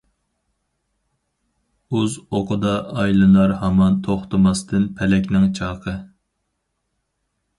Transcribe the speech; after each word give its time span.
ئۇز 1.97 2.15
ئوقىدا 2.31 2.71
ئايلىنار 3.01 3.53
ھامان 3.63 3.99
توختىماستىن 4.07 4.89
پەلەكنىڭ 5.01 5.47
چاقى. 5.59 5.97